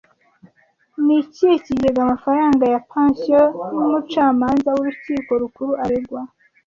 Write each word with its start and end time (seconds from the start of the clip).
Ni 1.05 1.15
ikihe 1.23 1.55
kigega 1.65 1.99
amafaranga 2.05 2.63
ya 2.73 2.81
pansiyo 2.91 3.41
y'umucamanza 3.73 4.69
w'Urukiko 4.75 5.31
Rukuru 5.41 5.71
aregwa 5.83 6.21